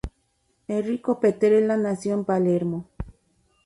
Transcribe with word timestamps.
Errico 0.67 1.19
Petrella 1.19 1.77
nació 1.77 2.15
en 2.15 2.25
Palermo. 2.25 2.87